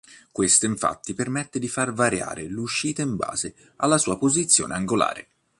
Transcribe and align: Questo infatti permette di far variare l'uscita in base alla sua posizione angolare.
Questo 0.31 0.65
infatti 0.65 1.13
permette 1.13 1.59
di 1.59 1.67
far 1.69 1.93
variare 1.93 2.45
l'uscita 2.45 3.03
in 3.03 3.15
base 3.15 3.53
alla 3.75 3.99
sua 3.99 4.17
posizione 4.17 4.73
angolare. 4.73 5.27